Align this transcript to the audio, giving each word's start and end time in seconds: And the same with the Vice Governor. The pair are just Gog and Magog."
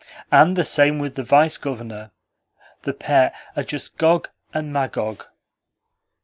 And 0.31 0.55
the 0.55 0.63
same 0.63 0.97
with 0.97 1.13
the 1.13 1.21
Vice 1.21 1.57
Governor. 1.57 2.09
The 2.81 2.93
pair 2.93 3.35
are 3.55 3.61
just 3.61 3.97
Gog 3.97 4.29
and 4.51 4.73
Magog." 4.73 5.27